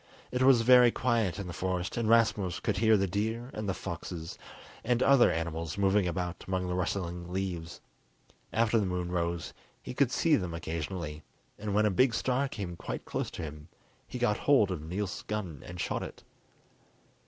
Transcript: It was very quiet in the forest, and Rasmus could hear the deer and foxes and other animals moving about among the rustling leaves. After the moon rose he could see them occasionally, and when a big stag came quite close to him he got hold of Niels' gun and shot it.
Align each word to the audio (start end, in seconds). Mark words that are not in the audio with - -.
It 0.31 0.41
was 0.41 0.61
very 0.63 0.89
quiet 0.89 1.37
in 1.37 1.45
the 1.45 1.53
forest, 1.53 1.95
and 1.95 2.09
Rasmus 2.09 2.59
could 2.59 2.77
hear 2.77 2.97
the 2.97 3.05
deer 3.05 3.51
and 3.53 3.69
foxes 3.75 4.35
and 4.83 5.03
other 5.03 5.31
animals 5.31 5.77
moving 5.77 6.07
about 6.07 6.43
among 6.47 6.67
the 6.67 6.73
rustling 6.73 7.31
leaves. 7.31 7.81
After 8.51 8.79
the 8.79 8.87
moon 8.87 9.11
rose 9.11 9.53
he 9.79 9.93
could 9.93 10.11
see 10.11 10.35
them 10.37 10.55
occasionally, 10.55 11.21
and 11.59 11.75
when 11.75 11.85
a 11.85 11.91
big 11.91 12.15
stag 12.15 12.49
came 12.49 12.75
quite 12.75 13.05
close 13.05 13.29
to 13.29 13.43
him 13.43 13.67
he 14.07 14.17
got 14.17 14.37
hold 14.39 14.71
of 14.71 14.81
Niels' 14.81 15.21
gun 15.27 15.61
and 15.67 15.79
shot 15.79 16.01
it. 16.01 16.23